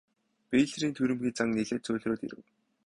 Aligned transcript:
Бэйлорын 0.49 0.93
түрэмгий 0.97 1.33
зан 1.37 1.49
нилээн 1.55 1.81
зөөлрөөд 1.85 2.21
ирэв. 2.25 2.41